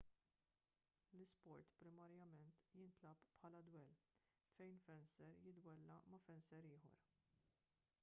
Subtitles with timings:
[1.17, 3.95] l-isport primarjament jintlagħab bħala dwell
[4.57, 7.01] fejn fenser jiddwella ma' fenser ieħor